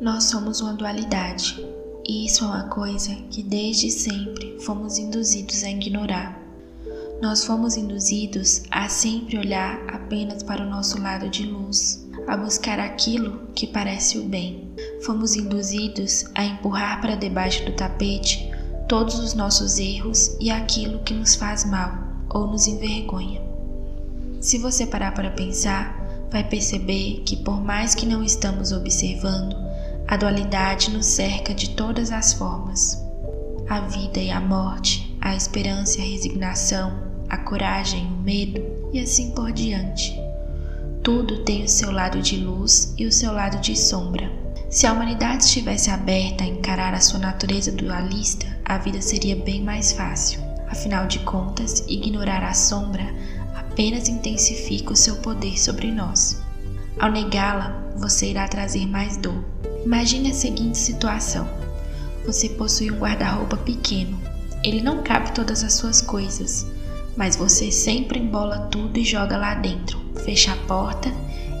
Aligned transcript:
Nós 0.00 0.24
somos 0.24 0.62
uma 0.62 0.72
dualidade, 0.72 1.62
e 2.08 2.24
isso 2.24 2.42
é 2.42 2.46
uma 2.46 2.62
coisa 2.68 3.14
que 3.30 3.42
desde 3.42 3.90
sempre 3.90 4.56
fomos 4.60 4.96
induzidos 4.96 5.62
a 5.62 5.70
ignorar. 5.70 6.40
Nós 7.20 7.44
fomos 7.44 7.76
induzidos 7.76 8.62
a 8.70 8.88
sempre 8.88 9.36
olhar 9.36 9.78
apenas 9.88 10.42
para 10.42 10.64
o 10.64 10.70
nosso 10.70 10.98
lado 11.02 11.28
de 11.28 11.44
luz, 11.44 12.08
a 12.26 12.34
buscar 12.34 12.80
aquilo 12.80 13.42
que 13.54 13.66
parece 13.66 14.16
o 14.16 14.24
bem. 14.24 14.70
Fomos 15.04 15.36
induzidos 15.36 16.24
a 16.34 16.46
empurrar 16.46 17.02
para 17.02 17.14
debaixo 17.14 17.66
do 17.66 17.72
tapete 17.72 18.50
todos 18.88 19.18
os 19.18 19.34
nossos 19.34 19.78
erros 19.78 20.34
e 20.40 20.50
aquilo 20.50 21.00
que 21.00 21.12
nos 21.12 21.34
faz 21.34 21.66
mal 21.66 21.92
ou 22.30 22.46
nos 22.46 22.66
envergonha. 22.66 23.42
Se 24.40 24.56
você 24.56 24.86
parar 24.86 25.12
para 25.12 25.30
pensar, 25.30 25.94
vai 26.30 26.42
perceber 26.42 27.22
que, 27.26 27.36
por 27.36 27.62
mais 27.62 27.94
que 27.94 28.06
não 28.06 28.24
estamos 28.24 28.72
observando, 28.72 29.68
a 30.10 30.16
dualidade 30.16 30.90
nos 30.90 31.06
cerca 31.06 31.54
de 31.54 31.70
todas 31.70 32.10
as 32.10 32.32
formas. 32.32 33.00
A 33.68 33.78
vida 33.82 34.18
e 34.18 34.28
a 34.28 34.40
morte, 34.40 35.16
a 35.20 35.36
esperança 35.36 36.00
e 36.00 36.02
a 36.02 36.04
resignação, 36.04 37.00
a 37.28 37.36
coragem, 37.36 38.06
o 38.06 38.16
medo 38.16 38.60
e 38.92 38.98
assim 38.98 39.30
por 39.30 39.52
diante. 39.52 40.20
Tudo 41.04 41.44
tem 41.44 41.62
o 41.62 41.68
seu 41.68 41.92
lado 41.92 42.20
de 42.20 42.38
luz 42.38 42.92
e 42.98 43.06
o 43.06 43.12
seu 43.12 43.32
lado 43.32 43.60
de 43.60 43.78
sombra. 43.78 44.28
Se 44.68 44.84
a 44.84 44.92
humanidade 44.92 45.44
estivesse 45.44 45.90
aberta 45.90 46.42
a 46.42 46.48
encarar 46.48 46.92
a 46.92 47.00
sua 47.00 47.20
natureza 47.20 47.70
dualista, 47.70 48.48
a 48.64 48.78
vida 48.78 49.00
seria 49.00 49.36
bem 49.36 49.62
mais 49.62 49.92
fácil. 49.92 50.40
Afinal 50.68 51.06
de 51.06 51.20
contas, 51.20 51.84
ignorar 51.86 52.42
a 52.42 52.52
sombra 52.52 53.14
apenas 53.54 54.08
intensifica 54.08 54.92
o 54.92 54.96
seu 54.96 55.18
poder 55.18 55.56
sobre 55.56 55.92
nós. 55.92 56.42
Ao 56.98 57.12
negá-la, 57.12 57.80
você 57.96 58.30
irá 58.30 58.48
trazer 58.48 58.86
mais 58.88 59.16
dor. 59.16 59.44
Imagine 59.84 60.30
a 60.30 60.34
seguinte 60.34 60.78
situação: 60.78 61.48
você 62.24 62.48
possui 62.50 62.90
um 62.90 62.98
guarda-roupa 62.98 63.56
pequeno. 63.56 64.20
Ele 64.62 64.82
não 64.82 65.02
cabe 65.02 65.32
todas 65.32 65.64
as 65.64 65.72
suas 65.72 66.00
coisas, 66.02 66.66
mas 67.16 67.36
você 67.36 67.72
sempre 67.72 68.18
embola 68.18 68.68
tudo 68.70 68.98
e 68.98 69.04
joga 69.04 69.36
lá 69.36 69.54
dentro, 69.54 69.98
fecha 70.24 70.52
a 70.52 70.56
porta 70.66 71.10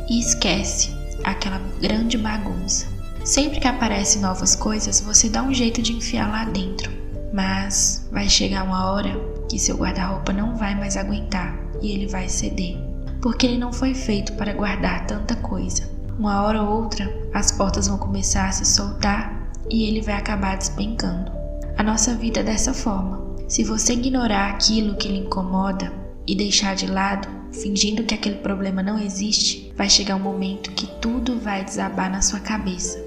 e 0.08 0.20
esquece 0.20 0.90
aquela 1.24 1.58
grande 1.80 2.18
bagunça. 2.18 2.86
Sempre 3.24 3.60
que 3.60 3.68
aparecem 3.68 4.22
novas 4.22 4.56
coisas, 4.56 5.00
você 5.00 5.28
dá 5.28 5.42
um 5.42 5.52
jeito 5.52 5.82
de 5.82 5.92
enfiar 5.92 6.30
lá 6.30 6.44
dentro, 6.44 6.90
mas 7.32 8.06
vai 8.10 8.28
chegar 8.28 8.64
uma 8.64 8.90
hora 8.90 9.10
que 9.48 9.58
seu 9.58 9.76
guarda-roupa 9.76 10.32
não 10.32 10.56
vai 10.56 10.74
mais 10.74 10.96
aguentar 10.96 11.58
e 11.82 11.92
ele 11.92 12.06
vai 12.06 12.28
ceder, 12.28 12.76
porque 13.20 13.46
ele 13.46 13.58
não 13.58 13.72
foi 13.72 13.94
feito 13.94 14.32
para 14.34 14.52
guardar 14.52 15.06
tanta 15.06 15.36
coisa. 15.36 15.88
Uma 16.18 16.42
hora 16.42 16.62
ou 16.62 16.82
outra, 16.82 17.08
as 17.32 17.52
portas 17.52 17.86
vão 17.86 17.96
começar 17.96 18.48
a 18.48 18.52
se 18.52 18.64
soltar 18.64 19.50
e 19.70 19.84
ele 19.84 20.00
vai 20.00 20.14
acabar 20.14 20.56
despencando. 20.56 21.30
A 21.76 21.82
nossa 21.82 22.14
vida 22.14 22.40
é 22.40 22.42
dessa 22.42 22.74
forma. 22.74 23.36
Se 23.48 23.64
você 23.64 23.92
ignorar 23.92 24.50
aquilo 24.50 24.96
que 24.96 25.08
lhe 25.08 25.18
incomoda 25.18 25.92
e 26.26 26.34
deixar 26.34 26.74
de 26.74 26.86
lado, 26.86 27.28
fingindo 27.52 28.04
que 28.04 28.14
aquele 28.14 28.36
problema 28.36 28.82
não 28.82 28.98
existe, 28.98 29.72
vai 29.76 29.88
chegar 29.88 30.16
um 30.16 30.20
momento 30.20 30.72
que 30.72 30.86
tudo 31.00 31.38
vai 31.38 31.64
desabar 31.64 32.10
na 32.10 32.20
sua 32.20 32.40
cabeça. 32.40 33.02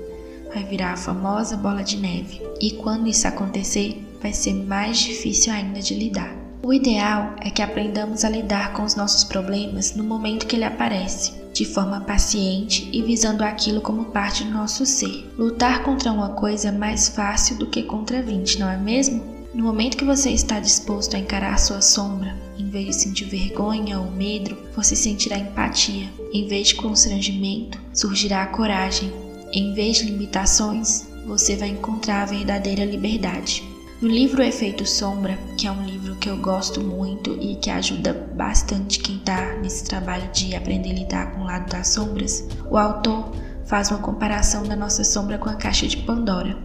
Vai 0.53 0.63
virar 0.63 0.93
a 0.93 0.97
famosa 0.97 1.57
bola 1.57 1.83
de 1.83 1.97
neve. 1.97 2.41
E 2.61 2.71
quando 2.71 3.07
isso 3.07 3.27
acontecer, 3.27 4.05
vai 4.21 4.33
ser 4.33 4.53
mais 4.53 4.99
difícil 4.99 5.51
ainda 5.51 5.81
de 5.81 5.93
lidar. 5.95 6.33
O 6.63 6.73
ideal 6.73 7.35
é 7.41 7.49
que 7.49 7.61
aprendamos 7.61 8.23
a 8.23 8.29
lidar 8.29 8.71
com 8.73 8.83
os 8.83 8.95
nossos 8.95 9.23
problemas 9.23 9.95
no 9.95 10.03
momento 10.03 10.47
que 10.47 10.55
ele 10.55 10.63
aparece 10.63 11.42
de 11.53 11.65
forma 11.65 12.01
paciente 12.01 12.89
e 12.91 13.01
visando 13.01 13.43
aquilo 13.43 13.79
como 13.79 14.05
parte 14.05 14.43
do 14.43 14.51
nosso 14.51 14.85
ser. 14.85 15.31
Lutar 15.37 15.83
contra 15.83 16.11
uma 16.11 16.29
coisa 16.29 16.69
é 16.69 16.71
mais 16.71 17.07
fácil 17.07 17.57
do 17.57 17.67
que 17.67 17.83
contra 17.83 18.21
20, 18.21 18.59
não 18.59 18.69
é 18.69 18.77
mesmo? 18.77 19.33
No 19.53 19.63
momento 19.63 19.97
que 19.97 20.03
você 20.03 20.31
está 20.31 20.59
disposto 20.59 21.15
a 21.15 21.19
encarar 21.19 21.59
sua 21.59 21.79
sombra, 21.79 22.35
em 22.57 22.67
vez 22.69 22.87
de 22.87 22.95
sentir 23.03 23.25
vergonha 23.25 23.99
ou 23.99 24.09
medo, 24.09 24.57
você 24.75 24.95
sentirá 24.95 25.37
empatia. 25.37 26.09
Em 26.33 26.47
vez 26.47 26.69
de 26.69 26.75
constrangimento, 26.75 27.79
surgirá 27.93 28.41
a 28.41 28.47
coragem. 28.47 29.13
Em 29.53 29.75
vez 29.75 29.97
de 29.97 30.05
limitações, 30.05 31.07
você 31.27 31.55
vai 31.55 31.69
encontrar 31.69 32.23
a 32.23 32.25
verdadeira 32.25 32.83
liberdade. 32.83 33.63
No 34.03 34.09
livro 34.09 34.43
Efeito 34.43 34.85
Sombra, 34.85 35.39
que 35.57 35.65
é 35.65 35.71
um 35.71 35.85
livro 35.85 36.17
que 36.17 36.29
eu 36.29 36.35
gosto 36.35 36.81
muito 36.81 37.37
e 37.39 37.55
que 37.55 37.69
ajuda 37.69 38.13
bastante 38.35 38.99
quem 38.99 39.15
está 39.15 39.53
nesse 39.61 39.85
trabalho 39.85 40.29
de 40.33 40.53
aprender 40.53 40.89
a 40.89 40.93
lidar 40.93 41.31
com 41.31 41.39
o 41.39 41.45
lado 41.45 41.71
das 41.71 41.87
sombras, 41.87 42.45
o 42.69 42.77
autor 42.77 43.31
faz 43.63 43.91
uma 43.91 44.01
comparação 44.01 44.63
da 44.63 44.75
nossa 44.75 45.05
sombra 45.05 45.37
com 45.37 45.47
a 45.47 45.55
caixa 45.55 45.87
de 45.87 45.95
Pandora. 45.95 46.57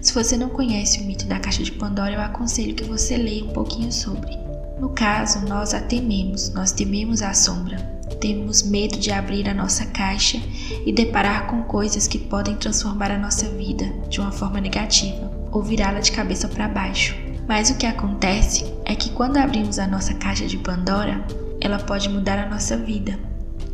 Se 0.00 0.14
você 0.14 0.36
não 0.36 0.48
conhece 0.48 1.00
o 1.00 1.04
mito 1.04 1.26
da 1.26 1.40
caixa 1.40 1.64
de 1.64 1.72
Pandora, 1.72 2.14
eu 2.14 2.20
aconselho 2.20 2.76
que 2.76 2.84
você 2.84 3.16
leia 3.16 3.44
um 3.44 3.52
pouquinho 3.52 3.90
sobre. 3.90 4.38
No 4.78 4.90
caso, 4.90 5.44
nós 5.48 5.74
a 5.74 5.80
tememos, 5.80 6.54
nós 6.54 6.70
tememos 6.70 7.22
a 7.22 7.34
sombra. 7.34 7.78
Temos 8.20 8.62
medo 8.62 8.96
de 9.00 9.10
abrir 9.10 9.48
a 9.48 9.54
nossa 9.54 9.84
caixa 9.86 10.40
e 10.86 10.92
deparar 10.92 11.48
com 11.48 11.64
coisas 11.64 12.06
que 12.06 12.18
podem 12.20 12.54
transformar 12.54 13.10
a 13.10 13.18
nossa 13.18 13.48
vida 13.48 13.84
de 14.08 14.20
uma 14.20 14.30
forma 14.30 14.60
negativa 14.60 15.33
ou 15.54 15.62
virá-la 15.62 16.00
de 16.00 16.12
cabeça 16.12 16.48
para 16.48 16.68
baixo. 16.68 17.16
Mas 17.48 17.70
o 17.70 17.76
que 17.76 17.86
acontece 17.86 18.74
é 18.84 18.94
que 18.94 19.10
quando 19.10 19.38
abrimos 19.38 19.78
a 19.78 19.86
nossa 19.86 20.12
caixa 20.14 20.46
de 20.46 20.58
Pandora, 20.58 21.24
ela 21.60 21.78
pode 21.78 22.08
mudar 22.08 22.38
a 22.38 22.48
nossa 22.48 22.76
vida, 22.76 23.18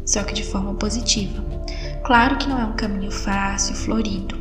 só 0.05 0.23
que 0.23 0.35
de 0.35 0.45
forma 0.45 0.75
positiva. 0.75 1.43
Claro 2.05 2.37
que 2.37 2.49
não 2.49 2.61
é 2.61 2.65
um 2.65 2.77
caminho 2.77 3.11
fácil, 3.11 3.75
florido. 3.75 4.39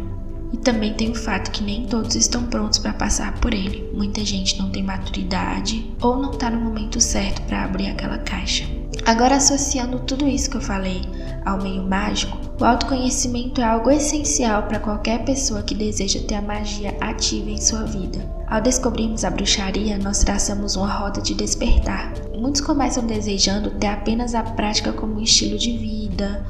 E 0.52 0.58
também 0.58 0.96
tem 0.96 1.12
o 1.12 1.16
fato 1.16 1.52
que 1.52 1.64
nem 1.64 1.86
todos 1.86 2.16
estão 2.16 2.44
prontos 2.46 2.80
para 2.80 2.92
passar 2.92 3.34
por 3.40 3.54
ele. 3.54 3.90
Muita 3.94 4.26
gente 4.26 4.58
não 4.58 4.72
tem 4.72 4.84
maturidade 4.84 5.94
ou 6.02 6.18
não 6.18 6.32
está 6.32 6.50
no 6.50 6.60
momento 6.60 7.00
certo 7.00 7.42
para 7.44 7.64
abrir 7.64 7.88
aquela 7.88 8.18
caixa. 8.18 8.79
Agora, 9.09 9.38
associando 9.38 9.97
tudo 10.02 10.28
isso 10.28 10.52
que 10.52 10.58
eu 10.58 10.62
falei 10.62 11.02
ao 11.44 11.59
meio 11.59 11.81
mágico, 11.81 12.38
o 12.62 12.64
autoconhecimento 12.64 13.59
é 13.59 13.64
algo 13.64 13.90
essencial 13.90 14.68
para 14.68 14.80
qualquer 14.80 15.25
pessoa 15.25 15.64
que 15.64 15.74
deseja 15.74 16.20
ter 16.28 16.36
a 16.36 16.44
magia 16.44 16.96
ativa 17.02 17.50
em 17.50 17.59
sua 17.59 17.86
vida. 17.86 18.19
Ao 18.46 18.62
descobrirmos 18.62 19.24
a 19.24 19.31
bruxaria, 19.31 19.98
nós 19.98 20.19
traçamos 20.19 20.75
uma 20.75 20.94
roda 20.94 21.22
de 21.22 21.34
despertar. 21.34 22.14
Muitos 22.38 22.62
começam 22.62 23.03
desejando 23.03 23.72
ter 23.80 23.88
apenas 23.88 24.36
a 24.36 24.44
prática 24.44 24.94
como 24.94 25.16
um 25.16 25.24
estilo 25.24 25.58
de 25.58 25.75
vida 25.75 26.46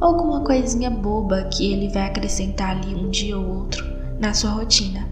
ou 0.00 0.16
como 0.16 0.32
uma 0.32 0.42
coisinha 0.42 0.90
boba 0.90 1.44
que 1.44 1.72
ele 1.72 1.90
vai 1.90 2.06
acrescentar 2.06 2.70
ali 2.70 2.92
um 2.92 3.08
dia 3.08 3.38
ou 3.38 3.58
outro 3.58 3.86
na 4.18 4.34
sua 4.34 4.50
rotina. 4.50 5.06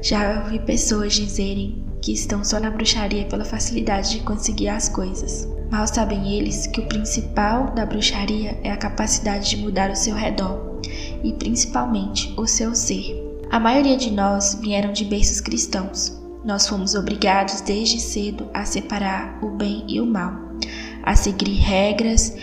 Já 0.00 0.40
ouvi 0.42 0.58
pessoas 0.60 1.12
dizerem 1.12 1.84
que 2.00 2.14
estão 2.14 2.42
só 2.42 2.58
na 2.58 2.70
bruxaria 2.70 3.26
pela 3.26 3.44
facilidade 3.44 4.12
de 4.12 4.20
conseguir 4.20 4.70
as 4.70 4.88
coisas. 4.88 5.46
Mal 5.72 5.86
sabem 5.86 6.36
eles 6.36 6.66
que 6.66 6.82
o 6.82 6.86
principal 6.86 7.70
da 7.70 7.86
bruxaria 7.86 8.60
é 8.62 8.70
a 8.70 8.76
capacidade 8.76 9.48
de 9.48 9.56
mudar 9.56 9.90
o 9.90 9.96
seu 9.96 10.14
redor 10.14 10.82
e 11.24 11.32
principalmente 11.32 12.34
o 12.36 12.46
seu 12.46 12.74
ser. 12.74 13.18
A 13.50 13.58
maioria 13.58 13.96
de 13.96 14.10
nós 14.10 14.58
vieram 14.60 14.92
de 14.92 15.02
berços 15.02 15.40
cristãos. 15.40 16.20
Nós 16.44 16.68
fomos 16.68 16.94
obrigados 16.94 17.62
desde 17.62 17.98
cedo 17.98 18.50
a 18.52 18.66
separar 18.66 19.42
o 19.42 19.48
bem 19.48 19.86
e 19.88 19.98
o 19.98 20.04
mal, 20.04 20.34
a 21.02 21.16
seguir 21.16 21.54
regras 21.54 22.36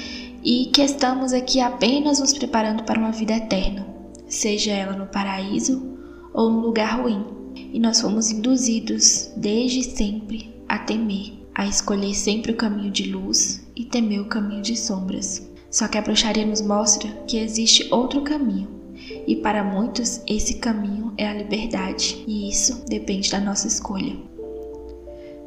e 0.44 0.72
que 0.74 0.82
estamos 0.82 1.32
aqui 1.32 1.62
apenas 1.62 2.20
nos 2.20 2.34
preparando 2.34 2.82
para 2.82 2.98
uma 2.98 3.12
vida 3.12 3.34
eterna, 3.34 3.86
seja 4.28 4.72
ela 4.72 4.94
no 4.94 5.06
paraíso 5.06 6.00
ou 6.34 6.50
no 6.50 6.62
lugar 6.62 7.00
ruim 7.00 7.24
e 7.56 7.80
nós 7.80 8.02
fomos 8.02 8.32
induzidos 8.32 9.30
desde 9.38 9.84
sempre 9.84 10.52
a 10.68 10.80
temer, 10.80 11.39
a 11.60 11.68
escolher 11.68 12.14
sempre 12.14 12.54
o 12.54 12.56
caminho 12.56 12.90
de 12.90 13.12
luz 13.12 13.62
e 13.76 13.84
temer 13.84 14.22
o 14.22 14.30
caminho 14.30 14.62
de 14.62 14.78
sombras. 14.78 15.46
Só 15.70 15.90
que 15.90 15.98
a 15.98 16.02
bruxaria 16.02 16.46
nos 16.46 16.62
mostra 16.62 17.12
que 17.28 17.38
existe 17.38 17.94
outro 17.94 18.22
caminho, 18.22 18.70
e 19.28 19.36
para 19.36 19.62
muitos 19.62 20.22
esse 20.26 20.54
caminho 20.54 21.14
é 21.18 21.28
a 21.28 21.34
liberdade, 21.34 22.24
e 22.26 22.50
isso 22.50 22.86
depende 22.88 23.30
da 23.30 23.42
nossa 23.42 23.68
escolha. 23.68 24.16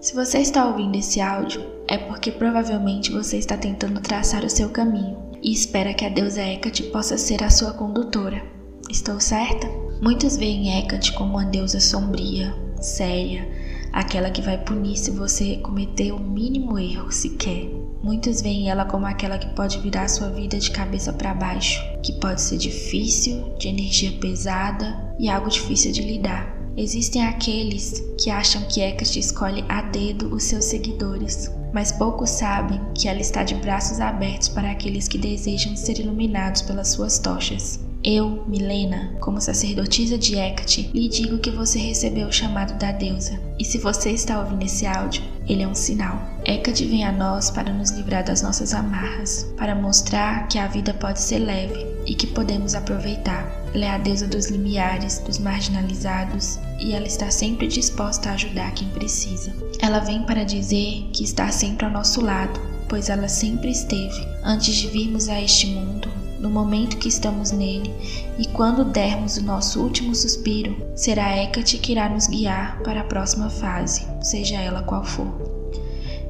Se 0.03 0.15
você 0.15 0.41
está 0.41 0.67
ouvindo 0.67 0.99
esse 0.99 1.19
áudio, 1.19 1.65
é 1.89 1.97
porque 1.97 2.31
provavelmente 2.31 3.11
você 3.11 3.39
está 3.39 3.57
tentando 3.57 3.99
traçar 4.03 4.45
o 4.45 4.51
seu 4.51 4.69
caminho 4.69 5.17
e 5.43 5.51
espera 5.51 5.95
que 5.95 6.05
a 6.05 6.11
deusa 6.11 6.43
Hecate 6.43 6.83
possa 6.91 7.17
ser 7.17 7.43
a 7.43 7.49
sua 7.49 7.73
condutora. 7.73 8.45
Estou 8.91 9.19
certa? 9.19 9.67
Muitos 10.03 10.37
veem 10.37 10.79
Hecate 10.79 11.15
como 11.15 11.39
uma 11.39 11.47
deusa 11.47 11.81
sombria, 11.81 12.55
séria, 12.83 13.49
aquela 13.93 14.31
que 14.31 14.43
vai 14.43 14.57
punir 14.59 14.97
se 14.97 15.11
você 15.11 15.57
cometer 15.57 16.13
o 16.13 16.19
mínimo 16.19 16.79
erro 16.79 17.13
sequer. 17.13 17.69
Muitos 18.03 18.41
veem 18.41 18.69
ela 18.69 18.85
como 18.85 19.07
aquela 19.07 19.39
que 19.39 19.55
pode 19.55 19.79
virar 19.79 20.09
sua 20.09 20.31
vida 20.31 20.59
de 20.59 20.71
cabeça 20.71 21.13
para 21.13 21.35
baixo, 21.35 21.81
que 22.03 22.13
pode 22.15 22.41
ser 22.41 22.57
difícil, 22.57 23.55
de 23.59 23.69
energia 23.69 24.13
pesada 24.13 25.15
e 25.19 25.29
algo 25.29 25.49
difícil 25.49 25.93
de 25.93 26.03
lidar. 26.03 26.63
Existem 26.77 27.23
aqueles 27.23 28.03
que 28.19 28.31
acham 28.31 28.63
que 28.63 28.81
Hecate 28.81 29.19
escolhe 29.19 29.63
a 29.69 29.83
dedo 29.83 30.35
os 30.35 30.45
seus 30.45 30.65
seguidores, 30.65 31.51
mas 31.73 31.93
poucos 31.93 32.31
sabem 32.31 32.81
que 32.95 33.09
ela 33.09 33.21
está 33.21 33.45
de 33.45 33.55
braços 33.57 34.01
abertos 34.01 34.49
para 34.49 34.71
aqueles 34.71 35.07
que 35.07 35.19
desejam 35.19 35.77
ser 35.77 35.99
iluminados 35.99 36.63
pelas 36.63 36.89
suas 36.89 37.19
tochas. 37.19 37.92
Eu, 38.05 38.45
Milena, 38.49 39.15
como 39.21 39.41
sacerdotisa 39.41 40.19
de 40.19 40.35
Hecate, 40.35 40.91
lhe 40.93 41.09
digo 41.09 41.39
que 41.39 41.53
você 41.53 41.79
recebeu 41.79 42.27
o 42.27 42.33
chamado 42.33 42.77
da 42.77 42.91
deusa. 42.91 43.39
E 43.57 43.65
se 43.65 43.79
você 43.79 44.11
está 44.11 44.41
ouvindo 44.41 44.65
esse 44.65 44.85
áudio, 44.85 45.23
ele 45.47 45.63
é 45.63 45.69
um 45.69 45.75
sinal. 45.75 46.21
Hecate 46.45 46.85
vem 46.85 47.05
a 47.05 47.13
nós 47.13 47.49
para 47.49 47.73
nos 47.73 47.93
livrar 47.93 48.25
das 48.25 48.43
nossas 48.43 48.75
amarras, 48.75 49.47
para 49.57 49.77
mostrar 49.77 50.49
que 50.49 50.59
a 50.59 50.67
vida 50.67 50.93
pode 50.93 51.21
ser 51.21 51.39
leve 51.39 51.87
e 52.05 52.17
que 52.17 52.27
podemos 52.27 52.75
aproveitar. 52.75 53.47
Ela 53.73 53.85
é 53.85 53.91
a 53.91 53.99
deusa 53.99 54.27
dos 54.27 54.49
limiares, 54.49 55.21
dos 55.21 55.39
marginalizados, 55.39 56.59
e 56.81 56.95
ela 56.95 57.07
está 57.07 57.31
sempre 57.31 57.69
disposta 57.69 58.31
a 58.31 58.33
ajudar 58.33 58.75
quem 58.75 58.89
precisa. 58.89 59.55
Ela 59.81 60.01
vem 60.01 60.25
para 60.25 60.43
dizer 60.43 61.09
que 61.13 61.23
está 61.23 61.53
sempre 61.53 61.87
ao 61.87 61.93
nosso 61.93 62.21
lado, 62.21 62.61
pois 62.89 63.09
ela 63.09 63.29
sempre 63.29 63.71
esteve 63.71 64.27
antes 64.43 64.75
de 64.75 64.89
virmos 64.89 65.29
a 65.29 65.41
este 65.41 65.69
mundo 65.69 66.22
no 66.43 66.51
momento 66.51 66.99
que 66.99 67.09
estamos 67.09 67.53
nele, 67.53 67.95
e 68.37 68.47
quando 68.49 68.85
dermos 68.85 69.37
o 69.37 69.45
nosso 69.45 69.81
último 69.81 70.13
suspiro, 70.13 70.77
será 70.97 71.37
Hecate 71.37 71.79
que 71.79 71.93
irá 71.93 72.09
nos 72.09 72.27
guiar 72.27 72.83
para 72.83 73.01
a 73.01 73.05
próxima 73.05 73.49
fase, 73.49 74.05
seja 74.21 74.61
ela 74.61 74.83
qual 74.83 75.05
for. 75.05 75.53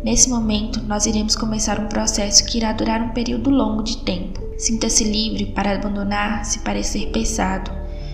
Nesse 0.04 0.28
momento, 0.28 0.82
nós 0.82 1.06
iremos 1.06 1.34
começar 1.34 1.80
um 1.80 1.88
processo 1.88 2.44
que 2.44 2.58
irá 2.58 2.72
durar 2.72 3.00
um 3.00 3.10
período 3.10 3.48
longo 3.48 3.82
de 3.82 3.98
tempo. 3.98 4.40
Sinta-se 4.58 5.04
livre 5.04 5.46
para 5.46 5.74
abandonar 5.74 6.44
se 6.44 6.58
parecer 6.58 7.10
pesado, 7.10 7.70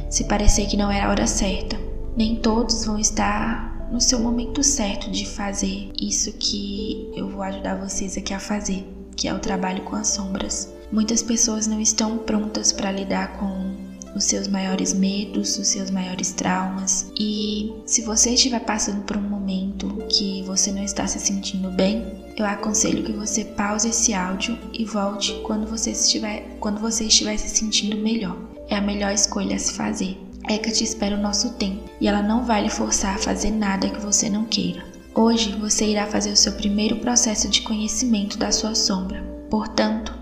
se 0.08 0.24
parecer 0.24 0.66
que 0.66 0.76
não 0.76 0.90
é 0.90 1.00
a 1.00 1.08
hora 1.08 1.26
certa. 1.26 1.78
Nem 2.16 2.36
todos 2.36 2.84
vão 2.84 2.98
estar 2.98 3.88
no 3.90 4.00
seu 4.00 4.20
momento 4.20 4.62
certo 4.62 5.10
de 5.10 5.26
fazer 5.26 5.90
isso 6.00 6.32
que 6.34 7.10
eu 7.16 7.28
vou 7.28 7.42
ajudar 7.42 7.76
vocês 7.76 8.16
aqui 8.16 8.34
a 8.34 8.38
fazer, 8.38 8.86
que 9.16 9.26
é 9.26 9.34
o 9.34 9.40
trabalho 9.40 9.82
com 9.82 9.96
as 9.96 10.08
sombras. 10.08 10.77
Muitas 10.90 11.22
pessoas 11.22 11.66
não 11.66 11.80
estão 11.80 12.18
prontas 12.18 12.72
para 12.72 12.90
lidar 12.90 13.38
com 13.38 13.76
os 14.14 14.24
seus 14.24 14.48
maiores 14.48 14.92
medos, 14.92 15.58
os 15.58 15.68
seus 15.68 15.90
maiores 15.90 16.32
traumas. 16.32 17.10
E 17.18 17.72
se 17.86 18.02
você 18.02 18.30
estiver 18.30 18.60
passando 18.60 19.02
por 19.04 19.16
um 19.16 19.22
momento 19.22 19.88
que 20.08 20.42
você 20.42 20.72
não 20.72 20.82
está 20.82 21.06
se 21.06 21.18
sentindo 21.18 21.70
bem, 21.70 22.04
eu 22.36 22.46
aconselho 22.46 23.04
que 23.04 23.12
você 23.12 23.44
pause 23.44 23.88
esse 23.88 24.14
áudio 24.14 24.58
e 24.72 24.84
volte 24.84 25.34
quando 25.44 25.66
você 25.66 25.90
estiver, 25.90 26.56
quando 26.60 26.80
você 26.80 27.04
estiver 27.04 27.36
se 27.36 27.48
sentindo 27.48 27.96
melhor. 27.96 28.36
É 28.68 28.76
a 28.76 28.80
melhor 28.80 29.12
escolha 29.12 29.56
a 29.56 29.58
se 29.58 29.72
fazer. 29.72 30.18
Eka 30.48 30.70
te 30.70 30.84
espera 30.84 31.16
o 31.16 31.20
nosso 31.20 31.54
tempo 31.54 31.84
e 32.00 32.08
ela 32.08 32.22
não 32.22 32.44
vai 32.44 32.62
lhe 32.62 32.70
forçar 32.70 33.16
a 33.16 33.18
fazer 33.18 33.50
nada 33.50 33.90
que 33.90 34.00
você 34.00 34.30
não 34.30 34.44
queira. 34.44 34.84
Hoje 35.14 35.52
você 35.52 35.86
irá 35.86 36.06
fazer 36.06 36.30
o 36.30 36.36
seu 36.36 36.52
primeiro 36.52 36.96
processo 36.96 37.48
de 37.48 37.62
conhecimento 37.62 38.38
da 38.38 38.52
sua 38.52 38.74
sombra. 38.74 39.22
Portanto, 39.50 40.14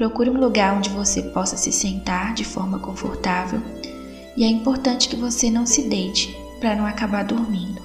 Procure 0.00 0.30
um 0.30 0.40
lugar 0.40 0.78
onde 0.78 0.88
você 0.88 1.20
possa 1.24 1.58
se 1.58 1.70
sentar 1.70 2.32
de 2.32 2.42
forma 2.42 2.78
confortável 2.78 3.60
e 4.34 4.42
é 4.42 4.46
importante 4.46 5.10
que 5.10 5.14
você 5.14 5.50
não 5.50 5.66
se 5.66 5.90
deite 5.90 6.34
para 6.58 6.74
não 6.74 6.86
acabar 6.86 7.22
dormindo. 7.22 7.82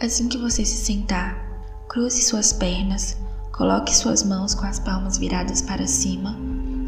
Assim 0.00 0.28
que 0.28 0.38
você 0.38 0.64
se 0.64 0.76
sentar, 0.76 1.84
cruze 1.88 2.22
suas 2.22 2.52
pernas 2.52 3.23
Coloque 3.56 3.94
suas 3.94 4.24
mãos 4.24 4.52
com 4.52 4.66
as 4.66 4.80
palmas 4.80 5.16
viradas 5.16 5.62
para 5.62 5.86
cima, 5.86 6.36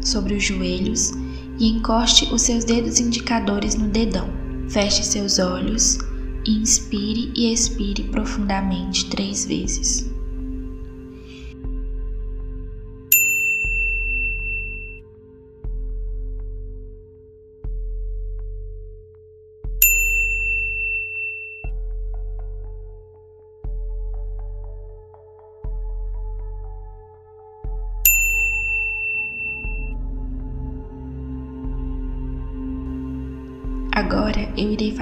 sobre 0.03 0.35
os 0.35 0.43
joelhos, 0.43 1.11
e 1.57 1.69
encoste 1.69 2.25
os 2.33 2.41
seus 2.41 2.65
dedos 2.65 2.99
indicadores 2.99 3.75
no 3.75 3.87
dedão. 3.87 4.27
Feche 4.67 5.01
seus 5.01 5.39
olhos, 5.39 5.97
inspire 6.45 7.31
e 7.33 7.53
expire 7.53 8.03
profundamente 8.09 9.09
três 9.09 9.45
vezes. 9.45 10.16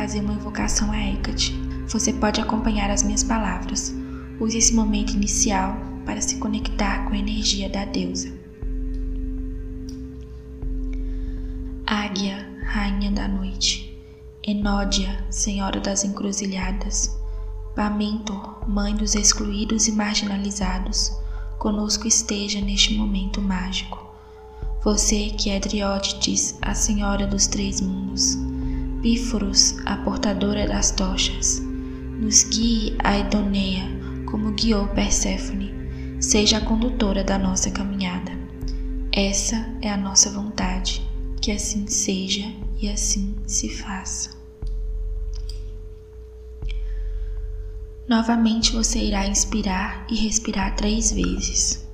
Fazer 0.05 0.19
uma 0.19 0.33
invocação 0.33 0.91
a 0.91 0.99
Hecate. 0.99 1.51
Você 1.87 2.13
pode 2.13 2.39
acompanhar 2.39 2.91
as 2.91 3.01
minhas 3.01 3.23
palavras. 3.23 3.91
Use 4.39 4.55
esse 4.55 4.71
momento 4.71 5.13
inicial 5.13 5.75
para 6.05 6.21
se 6.21 6.37
conectar 6.37 7.05
com 7.05 7.15
a 7.15 7.17
energia 7.17 7.67
da 7.67 7.85
deusa. 7.85 8.31
Águia, 11.87 12.47
rainha 12.65 13.09
da 13.09 13.27
noite. 13.27 13.99
Enódia, 14.43 15.25
senhora 15.31 15.79
das 15.79 16.03
encruzilhadas. 16.03 17.19
Pamentor, 17.75 18.69
mãe 18.69 18.95
dos 18.95 19.15
excluídos 19.15 19.87
e 19.87 19.91
marginalizados, 19.91 21.13
conosco 21.57 22.07
esteja 22.07 22.61
neste 22.61 22.93
momento 22.93 23.41
mágico. 23.41 24.05
Você 24.83 25.31
que 25.31 25.49
é 25.49 25.59
Driótides, 25.59 26.59
a 26.61 26.75
senhora 26.75 27.25
dos 27.25 27.47
três 27.47 27.81
mundos 27.81 28.37
Píforos, 29.05 29.75
a 29.85 29.97
portadora 29.97 30.67
das 30.67 30.89
tochas, 30.89 31.59
nos 32.19 32.43
guie 32.45 32.97
a 33.03 33.19
Idoneia 33.19 33.83
como 34.25 34.53
guiou 34.53 34.87
Perséfone, 34.87 35.71
seja 36.19 36.57
a 36.57 36.61
condutora 36.61 37.23
da 37.23 37.37
nossa 37.37 37.69
caminhada. 37.69 38.31
Essa 39.11 39.63
é 39.79 39.91
a 39.91 39.95
nossa 39.95 40.31
vontade, 40.31 41.07
que 41.39 41.51
assim 41.51 41.85
seja 41.85 42.51
e 42.81 42.89
assim 42.89 43.35
se 43.45 43.69
faça. 43.69 44.31
Novamente 48.07 48.71
você 48.71 48.97
irá 48.97 49.27
inspirar 49.27 50.07
e 50.09 50.15
respirar 50.15 50.75
três 50.75 51.11
vezes. 51.11 51.84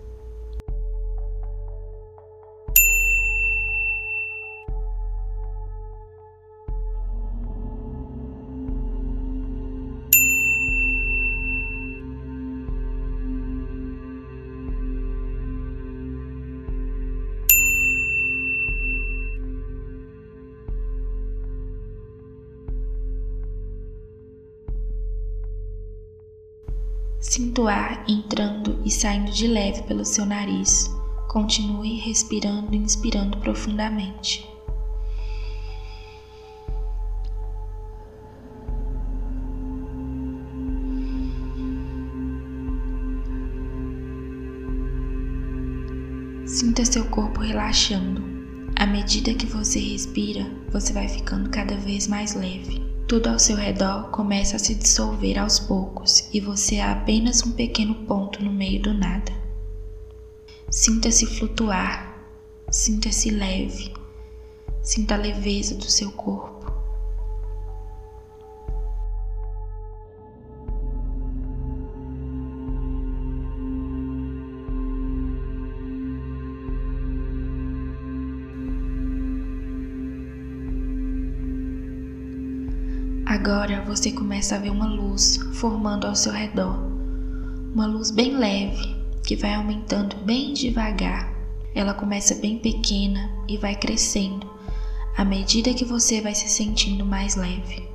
Sinto 27.52 27.68
ar 27.68 28.06
entrando 28.08 28.80
e 28.86 28.90
saindo 28.90 29.30
de 29.30 29.46
leve 29.46 29.84
pelo 29.84 30.06
seu 30.06 30.26
nariz. 30.26 30.90
Continue 31.28 32.00
respirando 32.00 32.74
e 32.74 32.78
inspirando 32.78 33.38
profundamente. 33.40 34.50
Sinta 46.46 46.86
seu 46.86 47.04
corpo 47.10 47.42
relaxando. 47.42 48.24
À 48.78 48.86
medida 48.86 49.34
que 49.34 49.46
você 49.46 49.78
respira, 49.78 50.50
você 50.72 50.94
vai 50.94 51.10
ficando 51.10 51.50
cada 51.50 51.76
vez 51.76 52.08
mais 52.08 52.34
leve. 52.34 52.91
Tudo 53.12 53.28
ao 53.28 53.38
seu 53.38 53.58
redor 53.58 54.10
começa 54.10 54.56
a 54.56 54.60
se 54.60 54.74
dissolver 54.74 55.38
aos 55.38 55.60
poucos 55.60 56.30
e 56.34 56.40
você 56.40 56.76
é 56.76 56.84
apenas 56.84 57.46
um 57.46 57.52
pequeno 57.52 57.94
ponto 58.06 58.42
no 58.42 58.54
meio 58.54 58.82
do 58.82 58.94
nada. 58.94 59.34
Sinta-se 60.70 61.26
flutuar, 61.26 62.26
sinta-se 62.72 63.30
leve, 63.30 63.92
sinta 64.82 65.16
a 65.16 65.18
leveza 65.18 65.76
do 65.76 65.92
seu 65.92 66.10
corpo. 66.14 66.51
Agora 83.42 83.82
você 83.82 84.12
começa 84.12 84.56
a 84.56 84.60
ver 84.60 84.70
uma 84.70 84.86
luz 84.86 85.38
formando 85.54 86.06
ao 86.06 86.14
seu 86.14 86.32
redor. 86.32 86.78
Uma 87.74 87.88
luz 87.88 88.12
bem 88.12 88.38
leve 88.38 88.96
que 89.26 89.36
vai 89.36 89.56
aumentando 89.56 90.16
bem 90.18 90.54
devagar. 90.54 91.34
Ela 91.74 91.96
começa 91.96 92.36
bem 92.36 92.60
pequena 92.60 93.32
e 93.50 93.58
vai 93.58 93.76
crescendo 93.76 94.48
à 95.18 95.26
medida 95.26 95.74
que 95.74 95.84
você 95.84 96.22
vai 96.22 96.36
se 96.36 96.48
sentindo 96.48 97.04
mais 97.04 97.36
leve. 97.36 97.91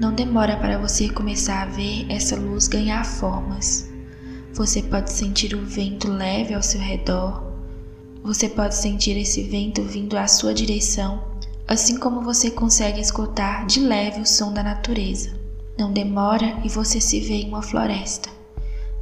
Não 0.00 0.14
demora 0.14 0.56
para 0.56 0.78
você 0.78 1.10
começar 1.10 1.60
a 1.60 1.66
ver 1.66 2.06
essa 2.10 2.34
luz 2.34 2.66
ganhar 2.66 3.04
formas. 3.04 3.86
Você 4.54 4.82
pode 4.82 5.12
sentir 5.12 5.54
o 5.54 5.62
vento 5.62 6.10
leve 6.10 6.54
ao 6.54 6.62
seu 6.62 6.80
redor. 6.80 7.52
Você 8.24 8.48
pode 8.48 8.76
sentir 8.76 9.18
esse 9.18 9.42
vento 9.42 9.82
vindo 9.82 10.16
à 10.16 10.26
sua 10.26 10.54
direção, 10.54 11.22
assim 11.68 11.98
como 11.98 12.22
você 12.22 12.50
consegue 12.50 12.98
escutar 12.98 13.66
de 13.66 13.78
leve 13.80 14.22
o 14.22 14.26
som 14.26 14.54
da 14.54 14.62
natureza. 14.62 15.38
Não 15.78 15.92
demora 15.92 16.58
e 16.64 16.70
você 16.70 16.98
se 16.98 17.20
vê 17.20 17.34
em 17.34 17.48
uma 17.48 17.60
floresta. 17.60 18.30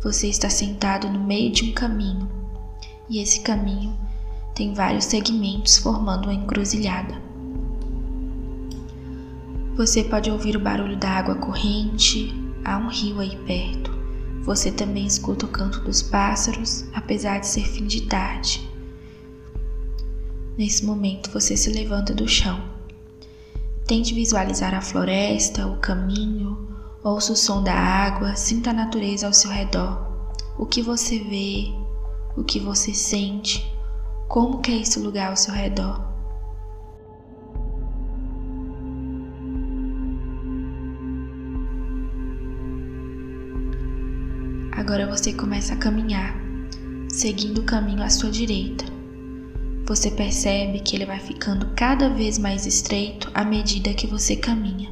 Você 0.03 0.27
está 0.27 0.51
sentado 0.51 1.09
no 1.09 1.21
meio 1.21 1.53
de 1.53 1.71
um 1.71 1.75
caminho, 1.75 2.29
e 3.09 3.23
esse 3.23 3.39
caminho 3.43 3.97
tem 4.53 4.75
vários 4.75 5.05
segmentos 5.05 5.79
formando 5.79 6.25
uma 6.25 6.35
encruzilhada. 6.35 7.28
Você 9.79 10.03
pode 10.03 10.29
ouvir 10.29 10.57
o 10.57 10.61
barulho 10.61 10.97
da 10.97 11.09
água 11.09 11.37
corrente, 11.37 12.35
há 12.65 12.77
um 12.79 12.89
rio 12.89 13.21
aí 13.21 13.37
perto. 13.47 13.93
Você 14.43 14.73
também 14.73 15.07
escuta 15.07 15.47
o 15.47 15.49
canto 15.49 15.79
dos 15.83 16.03
pássaros, 16.03 16.85
apesar 16.93 17.39
de 17.39 17.47
ser 17.47 17.63
fim 17.63 17.87
de 17.87 18.01
tarde. 18.09 18.69
Nesse 20.59 20.85
momento 20.85 21.31
você 21.31 21.57
se 21.57 21.71
levanta 21.71 22.13
do 22.13 22.27
chão. 22.27 22.61
Tente 23.87 24.13
visualizar 24.13 24.75
a 24.75 24.81
floresta, 24.81 25.69
o 25.69 25.77
caminho, 25.77 26.59
ouça 27.05 27.33
o 27.33 27.37
som 27.37 27.63
da 27.63 27.73
água, 27.73 28.35
sinta 28.35 28.71
a 28.71 28.75
natureza 28.75 29.29
ao 29.29 29.33
seu 29.33 29.49
redor. 29.49 30.27
O 30.59 30.67
que 30.67 30.83
você 30.83 31.21
vê, 31.21 31.73
o 32.37 32.43
que 32.43 32.59
você 32.59 32.93
sente, 32.93 33.73
como 34.27 34.59
que 34.59 34.73
é 34.73 34.81
esse 34.81 34.99
lugar 34.99 35.31
ao 35.31 35.37
seu 35.37 35.55
redor. 35.55 36.08
Agora 44.89 45.07
você 45.07 45.35
começa 45.35 45.75
a 45.75 45.77
caminhar, 45.77 46.35
seguindo 47.11 47.59
o 47.59 47.65
caminho 47.65 48.03
à 48.03 48.09
sua 48.09 48.31
direita. 48.31 48.87
Você 49.87 50.11
percebe 50.11 50.81
que 50.81 50.97
ele 50.97 51.05
vai 51.05 51.21
ficando 51.21 51.75
cada 51.77 52.09
vez 52.09 52.39
mais 52.39 52.65
estreito 52.65 53.31
à 53.35 53.45
medida 53.45 53.93
que 53.93 54.07
você 54.07 54.35
caminha. 54.35 54.91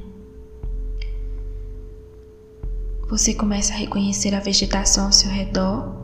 Você 3.08 3.32
começa 3.32 3.72
a 3.72 3.76
reconhecer 3.76 4.34
a 4.34 4.40
vegetação 4.40 5.06
ao 5.06 5.12
seu 5.12 5.30
redor 5.30 5.96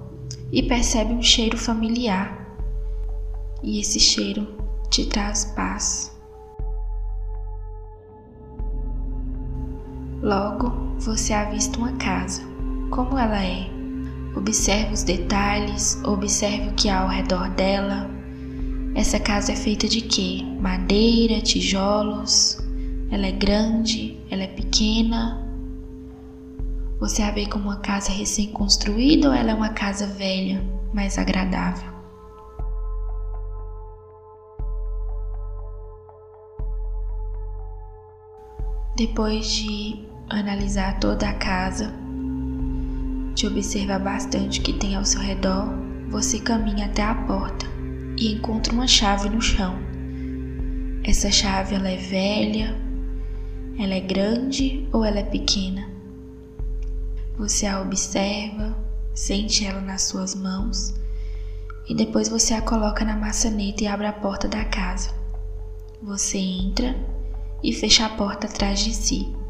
e 0.50 0.62
percebe 0.62 1.12
um 1.12 1.20
cheiro 1.20 1.58
familiar. 1.58 2.56
E 3.62 3.78
esse 3.78 4.00
cheiro 4.00 4.56
te 4.88 5.04
traz 5.04 5.44
paz. 5.54 6.16
Logo, 10.22 10.70
você 10.99 11.34
avista 11.34 11.76
uma 11.76 11.92
casa. 11.99 12.40
Como 12.90 13.18
ela 13.18 13.44
é? 13.44 13.71
Observe 14.34 14.94
os 14.94 15.02
detalhes, 15.02 16.02
observe 16.04 16.70
o 16.70 16.74
que 16.74 16.88
há 16.88 17.00
ao 17.00 17.08
redor 17.08 17.50
dela. 17.50 18.10
Essa 18.94 19.20
casa 19.20 19.52
é 19.52 19.56
feita 19.56 19.86
de 19.86 20.00
quê? 20.00 20.42
Madeira, 20.60 21.40
tijolos? 21.40 22.58
Ela 23.10 23.26
é 23.26 23.32
grande? 23.32 24.18
Ela 24.30 24.44
é 24.44 24.46
pequena? 24.46 25.46
Você 26.98 27.20
a 27.22 27.30
vê 27.30 27.46
como 27.46 27.64
uma 27.64 27.80
casa 27.80 28.10
recém-construída 28.10 29.28
ou 29.28 29.34
ela 29.34 29.50
é 29.50 29.54
uma 29.54 29.70
casa 29.70 30.06
velha, 30.06 30.64
mais 30.94 31.18
agradável? 31.18 31.92
Depois 38.96 39.50
de 39.50 40.06
analisar 40.30 41.00
toda 41.00 41.28
a 41.28 41.34
casa, 41.34 42.01
de 43.42 43.49
observar 43.49 43.99
bastante 43.99 44.61
o 44.61 44.62
que 44.62 44.72
tem 44.72 44.94
ao 44.94 45.04
seu 45.04 45.20
redor, 45.20 45.66
você 46.08 46.38
caminha 46.38 46.87
até 46.87 47.02
a 47.02 47.12
porta 47.12 47.66
e 48.16 48.34
encontra 48.34 48.72
uma 48.72 48.87
chave 48.87 49.28
no 49.28 49.40
chão. 49.40 49.76
Essa 51.02 51.28
chave 51.28 51.75
ela 51.75 51.88
é 51.88 51.96
velha, 51.96 52.80
ela 53.76 53.94
é 53.94 54.00
grande 54.00 54.87
ou 54.92 55.04
ela 55.04 55.18
é 55.18 55.25
pequena? 55.25 55.90
Você 57.37 57.66
a 57.66 57.80
observa, 57.80 58.76
sente 59.12 59.64
ela 59.64 59.80
nas 59.80 60.02
suas 60.02 60.37
mãos 60.37 60.94
e 61.88 61.96
depois 61.96 62.28
você 62.28 62.54
a 62.54 62.62
coloca 62.62 63.04
na 63.04 63.16
maçaneta 63.16 63.82
e 63.82 63.88
abre 63.88 64.06
a 64.06 64.12
porta 64.12 64.46
da 64.46 64.64
casa. 64.64 65.11
Você 66.00 66.38
entra 66.38 66.94
e 67.61 67.72
fecha 67.72 68.06
a 68.06 68.11
porta 68.11 68.46
atrás 68.46 68.78
de 68.78 68.94
si. 68.94 69.41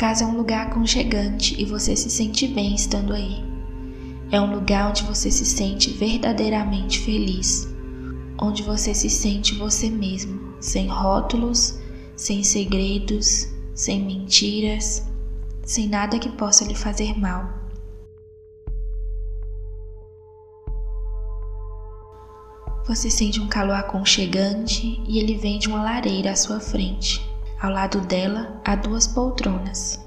Casa 0.00 0.24
é 0.24 0.26
um 0.26 0.34
lugar 0.34 0.68
aconchegante 0.68 1.60
e 1.60 1.66
você 1.66 1.94
se 1.94 2.08
sente 2.08 2.48
bem 2.48 2.74
estando 2.74 3.12
aí. 3.12 3.44
É 4.30 4.40
um 4.40 4.50
lugar 4.50 4.88
onde 4.88 5.02
você 5.02 5.30
se 5.30 5.44
sente 5.44 5.90
verdadeiramente 5.90 7.00
feliz, 7.00 7.68
onde 8.40 8.62
você 8.62 8.94
se 8.94 9.10
sente 9.10 9.54
você 9.56 9.90
mesmo, 9.90 10.54
sem 10.58 10.86
rótulos, 10.86 11.78
sem 12.16 12.42
segredos, 12.42 13.48
sem 13.74 14.02
mentiras, 14.02 15.06
sem 15.62 15.86
nada 15.86 16.18
que 16.18 16.30
possa 16.30 16.64
lhe 16.64 16.74
fazer 16.74 17.18
mal. 17.20 17.52
Você 22.86 23.10
sente 23.10 23.38
um 23.38 23.48
calor 23.48 23.76
aconchegante 23.76 24.98
e 25.06 25.18
ele 25.18 25.36
vem 25.36 25.58
de 25.58 25.68
uma 25.68 25.82
lareira 25.82 26.32
à 26.32 26.36
sua 26.36 26.58
frente. 26.58 27.29
Ao 27.60 27.70
lado 27.70 28.00
dela 28.00 28.58
há 28.64 28.74
duas 28.74 29.06
poltronas. 29.06 30.00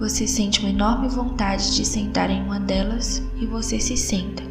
Você 0.00 0.26
sente 0.26 0.60
uma 0.60 0.70
enorme 0.70 1.08
vontade 1.08 1.76
de 1.76 1.84
sentar 1.84 2.30
em 2.30 2.42
uma 2.42 2.58
delas 2.58 3.22
e 3.36 3.44
você 3.44 3.78
se 3.78 3.94
senta, 3.94 4.42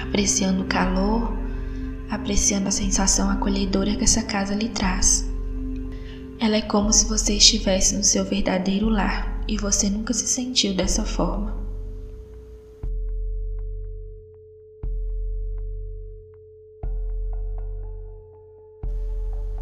apreciando 0.00 0.62
o 0.62 0.66
calor, 0.66 1.30
apreciando 2.08 2.68
a 2.68 2.70
sensação 2.70 3.28
acolhedora 3.28 3.94
que 3.94 4.04
essa 4.04 4.22
casa 4.22 4.54
lhe 4.54 4.70
traz. 4.70 5.30
Ela 6.38 6.56
é 6.56 6.62
como 6.62 6.90
se 6.90 7.04
você 7.04 7.34
estivesse 7.34 7.96
no 7.96 8.04
seu 8.04 8.24
verdadeiro 8.24 8.88
lar 8.88 9.42
e 9.46 9.58
você 9.58 9.90
nunca 9.90 10.14
se 10.14 10.26
sentiu 10.26 10.72
dessa 10.72 11.04
forma. 11.04 11.65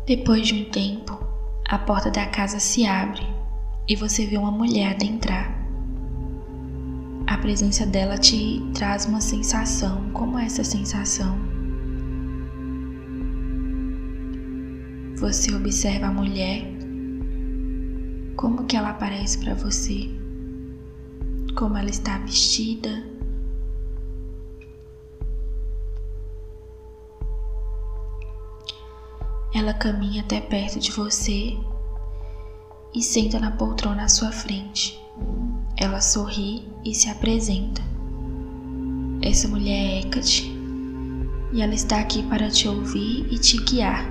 Depois 0.06 0.46
de 0.46 0.52
um 0.52 0.64
tempo, 0.66 1.18
a 1.66 1.78
porta 1.78 2.10
da 2.10 2.26
casa 2.26 2.58
se 2.58 2.84
abre 2.84 3.26
e 3.88 3.96
você 3.96 4.26
vê 4.26 4.36
uma 4.36 4.50
mulher 4.50 4.90
adentrar. 4.90 5.50
A 7.26 7.38
presença 7.38 7.86
dela 7.86 8.18
te 8.18 8.62
traz 8.74 9.06
uma 9.06 9.22
sensação. 9.22 10.10
Como 10.12 10.38
é 10.38 10.44
essa 10.44 10.62
sensação? 10.62 11.38
Você 15.16 15.54
observa 15.54 16.08
a 16.08 16.12
mulher, 16.12 16.66
como 18.36 18.64
que 18.66 18.76
ela 18.76 18.90
aparece 18.90 19.38
para 19.38 19.54
você, 19.54 20.10
como 21.56 21.78
ela 21.78 21.88
está 21.88 22.18
vestida, 22.18 23.02
Ela 29.54 29.72
caminha 29.72 30.20
até 30.20 30.40
perto 30.40 30.80
de 30.80 30.90
você 30.90 31.56
e 32.92 33.00
senta 33.00 33.38
na 33.38 33.52
poltrona 33.52 34.02
à 34.02 34.08
sua 34.08 34.32
frente. 34.32 35.00
Ela 35.76 36.00
sorri 36.00 36.68
e 36.84 36.92
se 36.92 37.08
apresenta. 37.08 37.80
Essa 39.22 39.46
mulher 39.46 39.78
é 39.78 40.00
Hecate 40.00 40.52
e 41.52 41.62
ela 41.62 41.72
está 41.72 42.00
aqui 42.00 42.24
para 42.24 42.50
te 42.50 42.66
ouvir 42.66 43.32
e 43.32 43.38
te 43.38 43.62
guiar. 43.62 44.04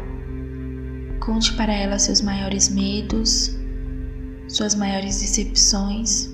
Conte 1.20 1.52
para 1.56 1.74
ela 1.74 2.00
seus 2.00 2.22
maiores 2.22 2.70
medos, 2.70 3.54
suas 4.48 4.76
maiores 4.76 5.20
decepções. 5.20 6.34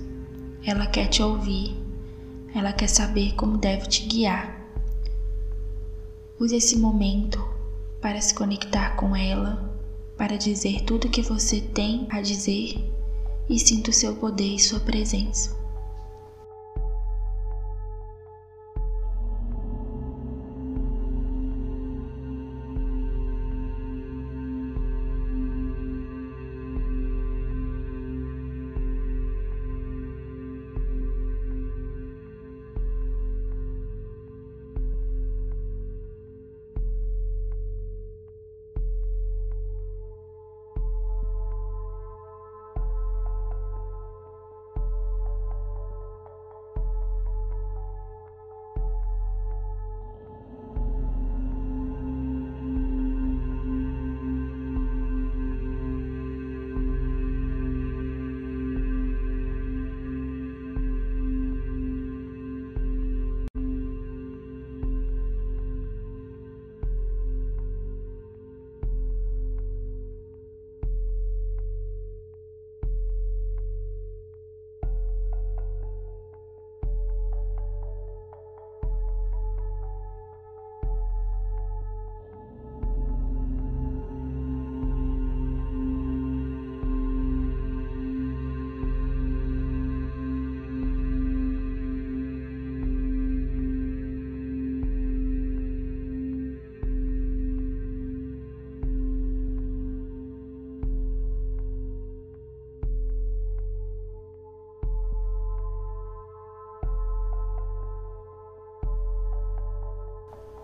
Ela 0.64 0.86
quer 0.86 1.08
te 1.08 1.24
ouvir, 1.24 1.76
ela 2.54 2.72
quer 2.72 2.88
saber 2.88 3.34
como 3.34 3.58
deve 3.58 3.88
te 3.88 4.06
guiar. 4.06 4.70
Use 6.40 6.56
esse 6.56 6.78
momento 6.78 7.59
para 8.02 8.22
se 8.22 8.34
conectar 8.34 8.96
com 8.96 9.16
ela, 9.16 9.78
para 10.18 10.38
dizer 10.38 10.84
tudo 10.84 11.08
o 11.08 11.12
que 11.12 11.22
você 11.22 11.60
tem 11.62 12.08
a 12.10 12.22
dizer 12.22 12.76
e 13.50 13.60
sinta 13.60 13.90
o 13.90 13.94
seu 13.94 14.16
poder 14.16 14.56
e 14.56 14.60
sua 14.60 14.80
presença. 14.80 15.59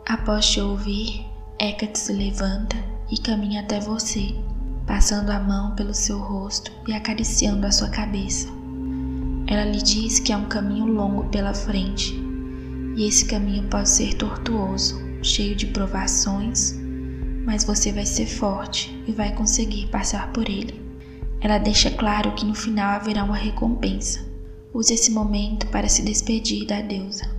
Após 0.08 0.46
te 0.46 0.62
ouvir, 0.62 1.26
Hecate 1.60 1.98
se 1.98 2.14
levanta 2.14 2.78
e 3.10 3.18
caminha 3.18 3.62
até 3.62 3.80
você, 3.80 4.36
passando 4.86 5.32
a 5.32 5.40
mão 5.40 5.74
pelo 5.74 5.96
seu 5.96 6.20
rosto 6.20 6.72
e 6.88 6.94
acariciando 6.94 7.66
a 7.66 7.72
sua 7.72 7.90
cabeça. 7.90 8.48
Ela 9.48 9.66
lhe 9.66 9.82
diz 9.82 10.20
que 10.20 10.32
há 10.32 10.38
um 10.38 10.48
caminho 10.48 10.86
longo 10.86 11.24
pela 11.30 11.56
frente, 11.56 12.14
e 12.96 13.08
esse 13.08 13.26
caminho 13.26 13.68
pode 13.68 13.90
ser 13.90 14.14
tortuoso, 14.14 15.02
cheio 15.24 15.56
de 15.56 15.66
provações, 15.66 16.76
mas 17.44 17.64
você 17.64 17.92
vai 17.92 18.06
ser 18.06 18.28
forte 18.28 18.96
e 19.08 19.12
vai 19.12 19.34
conseguir 19.34 19.88
passar 19.88 20.32
por 20.32 20.48
ele. 20.48 20.80
Ela 21.42 21.58
deixa 21.58 21.90
claro 21.90 22.32
que 22.36 22.46
no 22.46 22.54
final 22.54 22.92
haverá 22.92 23.24
uma 23.24 23.36
recompensa. 23.36 24.24
Use 24.72 24.94
esse 24.94 25.10
momento 25.10 25.66
para 25.68 25.90
se 25.90 26.04
despedir 26.04 26.68
da 26.68 26.80
deusa. 26.82 27.35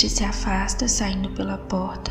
Hecate 0.00 0.08
se 0.08 0.24
afasta 0.24 0.88
saindo 0.88 1.28
pela 1.30 1.58
porta. 1.58 2.10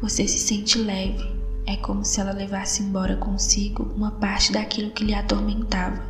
Você 0.00 0.26
se 0.26 0.38
sente 0.38 0.78
leve, 0.78 1.30
é 1.64 1.76
como 1.76 2.04
se 2.04 2.20
ela 2.20 2.32
levasse 2.32 2.82
embora 2.82 3.14
consigo 3.16 3.84
uma 3.94 4.10
parte 4.10 4.52
daquilo 4.52 4.90
que 4.90 5.04
lhe 5.04 5.14
atormentava, 5.14 6.02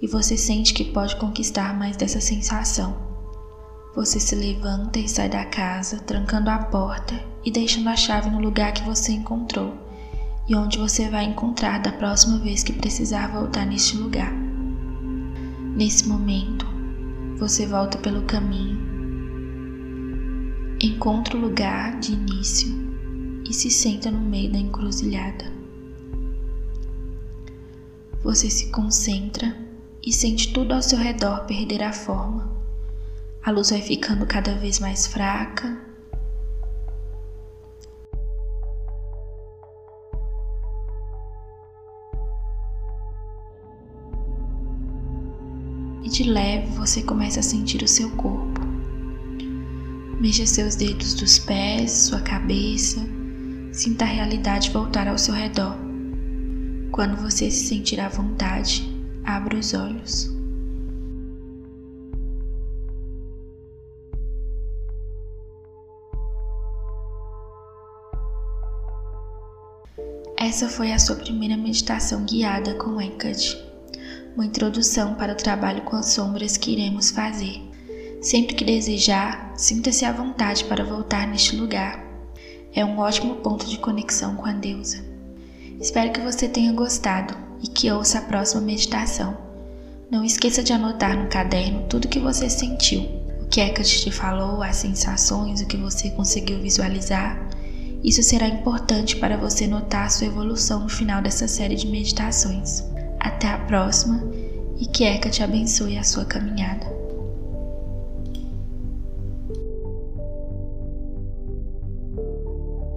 e 0.00 0.06
você 0.06 0.36
sente 0.36 0.74
que 0.74 0.84
pode 0.84 1.16
conquistar 1.16 1.76
mais 1.76 1.96
dessa 1.96 2.20
sensação. 2.20 2.96
Você 3.96 4.20
se 4.20 4.36
levanta 4.36 5.00
e 5.00 5.08
sai 5.08 5.28
da 5.28 5.44
casa, 5.44 5.98
trancando 5.98 6.50
a 6.50 6.58
porta 6.58 7.18
e 7.44 7.50
deixando 7.50 7.88
a 7.88 7.96
chave 7.96 8.30
no 8.30 8.38
lugar 8.38 8.72
que 8.72 8.84
você 8.84 9.10
encontrou 9.10 9.74
e 10.48 10.54
onde 10.54 10.78
você 10.78 11.08
vai 11.08 11.24
encontrar 11.24 11.80
da 11.80 11.90
próxima 11.90 12.38
vez 12.38 12.62
que 12.62 12.72
precisar 12.72 13.32
voltar 13.32 13.66
neste 13.66 13.96
lugar. 13.96 14.32
Nesse 15.74 16.06
momento, 16.06 16.64
você 17.38 17.66
volta 17.66 17.98
pelo 17.98 18.22
caminho 18.22 18.85
Encontra 20.78 21.38
o 21.38 21.40
lugar 21.40 21.98
de 22.00 22.12
início 22.12 22.68
e 23.48 23.54
se 23.54 23.70
senta 23.70 24.10
no 24.10 24.20
meio 24.20 24.52
da 24.52 24.58
encruzilhada. 24.58 25.50
Você 28.22 28.50
se 28.50 28.70
concentra 28.70 29.56
e 30.04 30.12
sente 30.12 30.52
tudo 30.52 30.74
ao 30.74 30.82
seu 30.82 30.98
redor 30.98 31.46
perder 31.46 31.82
a 31.82 31.94
forma. 31.94 32.54
A 33.42 33.50
luz 33.50 33.70
vai 33.70 33.80
ficando 33.80 34.26
cada 34.26 34.54
vez 34.54 34.78
mais 34.78 35.06
fraca. 35.06 35.80
E 46.02 46.08
de 46.10 46.24
leve 46.24 46.66
você 46.76 47.02
começa 47.02 47.40
a 47.40 47.42
sentir 47.42 47.82
o 47.82 47.88
seu 47.88 48.10
corpo. 48.16 48.55
Mexa 50.18 50.46
seus 50.46 50.74
dedos 50.74 51.12
dos 51.12 51.38
pés, 51.38 51.92
sua 51.92 52.22
cabeça. 52.22 52.98
Sinta 53.70 54.06
a 54.06 54.08
realidade 54.08 54.70
voltar 54.70 55.06
ao 55.06 55.18
seu 55.18 55.34
redor. 55.34 55.76
Quando 56.90 57.16
você 57.16 57.50
se 57.50 57.66
sentir 57.66 58.00
à 58.00 58.08
vontade, 58.08 58.82
abra 59.22 59.58
os 59.58 59.74
olhos. 59.74 60.34
Essa 70.38 70.66
foi 70.66 70.92
a 70.92 70.98
sua 70.98 71.16
primeira 71.16 71.58
meditação 71.58 72.24
guiada 72.24 72.74
com 72.76 72.98
Hecate, 72.98 73.62
uma 74.34 74.46
introdução 74.46 75.14
para 75.16 75.34
o 75.34 75.36
trabalho 75.36 75.82
com 75.82 75.96
as 75.96 76.06
sombras 76.06 76.56
que 76.56 76.70
iremos 76.70 77.10
fazer. 77.10 77.65
Sempre 78.20 78.54
que 78.54 78.64
desejar, 78.64 79.52
sinta-se 79.56 80.04
à 80.04 80.12
vontade 80.12 80.64
para 80.64 80.84
voltar 80.84 81.26
neste 81.28 81.54
lugar. 81.54 82.04
É 82.74 82.84
um 82.84 82.98
ótimo 82.98 83.36
ponto 83.36 83.66
de 83.66 83.78
conexão 83.78 84.36
com 84.36 84.46
a 84.46 84.52
deusa. 84.52 85.04
Espero 85.80 86.12
que 86.12 86.20
você 86.20 86.48
tenha 86.48 86.72
gostado 86.72 87.36
e 87.62 87.68
que 87.68 87.90
ouça 87.90 88.18
a 88.18 88.22
próxima 88.22 88.62
meditação. 88.62 89.36
Não 90.10 90.24
esqueça 90.24 90.62
de 90.62 90.72
anotar 90.72 91.16
no 91.16 91.28
caderno 91.28 91.86
tudo 91.88 92.06
o 92.06 92.08
que 92.08 92.18
você 92.18 92.48
sentiu, 92.48 93.02
o 93.40 93.46
que 93.46 93.60
Hecate 93.60 94.02
te 94.02 94.10
falou, 94.10 94.62
as 94.62 94.76
sensações, 94.76 95.60
o 95.60 95.66
que 95.66 95.76
você 95.76 96.10
conseguiu 96.10 96.60
visualizar. 96.60 97.48
Isso 98.02 98.22
será 98.22 98.46
importante 98.46 99.16
para 99.16 99.36
você 99.36 99.66
notar 99.66 100.10
sua 100.10 100.28
evolução 100.28 100.80
no 100.80 100.88
final 100.88 101.20
dessa 101.20 101.48
série 101.48 101.76
de 101.76 101.88
meditações. 101.88 102.84
Até 103.20 103.48
a 103.48 103.58
próxima 103.58 104.22
e 104.78 104.86
que 104.86 105.04
Eka 105.04 105.28
te 105.28 105.42
abençoe 105.42 105.98
a 105.98 106.04
sua 106.04 106.24
caminhada. 106.24 106.95